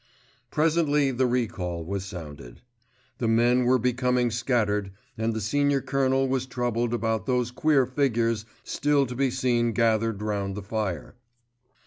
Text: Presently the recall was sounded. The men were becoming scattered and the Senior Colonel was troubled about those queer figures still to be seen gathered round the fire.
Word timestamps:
Presently 0.49 1.11
the 1.11 1.27
recall 1.27 1.85
was 1.85 2.03
sounded. 2.03 2.61
The 3.19 3.27
men 3.27 3.65
were 3.65 3.77
becoming 3.77 4.31
scattered 4.31 4.91
and 5.15 5.35
the 5.35 5.39
Senior 5.39 5.79
Colonel 5.79 6.27
was 6.27 6.47
troubled 6.47 6.91
about 6.91 7.27
those 7.27 7.51
queer 7.51 7.85
figures 7.85 8.47
still 8.63 9.05
to 9.05 9.13
be 9.13 9.29
seen 9.29 9.73
gathered 9.73 10.23
round 10.23 10.55
the 10.55 10.63
fire. 10.63 11.17